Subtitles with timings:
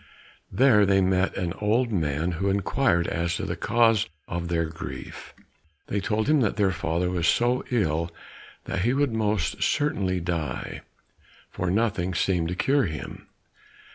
[0.51, 5.35] There they met an old man who inquired as to the cause of their grief.
[5.89, 8.09] They told him that their father was so ill
[8.65, 10.81] that he would most certainly die,
[11.51, 13.27] for nothing seemed to cure him.